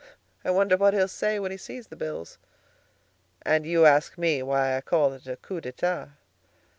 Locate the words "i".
0.43-0.49, 4.75-4.81